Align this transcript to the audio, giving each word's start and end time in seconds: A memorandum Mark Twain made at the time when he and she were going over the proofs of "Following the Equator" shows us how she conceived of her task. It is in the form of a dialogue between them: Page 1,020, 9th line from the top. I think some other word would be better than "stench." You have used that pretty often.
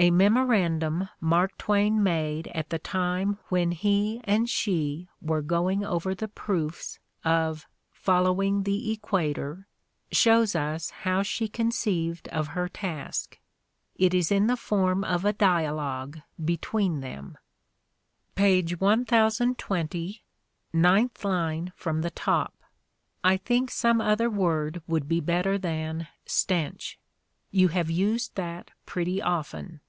A 0.00 0.12
memorandum 0.12 1.08
Mark 1.20 1.58
Twain 1.58 2.00
made 2.04 2.46
at 2.54 2.70
the 2.70 2.78
time 2.78 3.36
when 3.48 3.72
he 3.72 4.20
and 4.22 4.48
she 4.48 5.08
were 5.20 5.42
going 5.42 5.84
over 5.84 6.14
the 6.14 6.28
proofs 6.28 7.00
of 7.24 7.66
"Following 7.90 8.62
the 8.62 8.92
Equator" 8.92 9.66
shows 10.12 10.54
us 10.54 10.90
how 11.02 11.24
she 11.24 11.48
conceived 11.48 12.28
of 12.28 12.46
her 12.54 12.68
task. 12.68 13.40
It 13.96 14.14
is 14.14 14.30
in 14.30 14.46
the 14.46 14.56
form 14.56 15.02
of 15.02 15.24
a 15.24 15.32
dialogue 15.32 16.20
between 16.44 17.00
them: 17.00 17.36
Page 18.36 18.78
1,020, 18.78 20.22
9th 20.72 21.24
line 21.24 21.72
from 21.74 22.02
the 22.02 22.10
top. 22.12 22.54
I 23.24 23.36
think 23.36 23.68
some 23.68 24.00
other 24.00 24.30
word 24.30 24.80
would 24.86 25.08
be 25.08 25.18
better 25.18 25.58
than 25.58 26.06
"stench." 26.24 27.00
You 27.50 27.66
have 27.74 27.90
used 27.90 28.36
that 28.36 28.70
pretty 28.86 29.20
often. 29.20 29.80